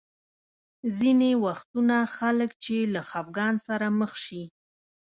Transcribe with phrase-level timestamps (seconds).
[0.97, 4.43] ځینې وختونه خلک چې له خفګان سره مخ شي.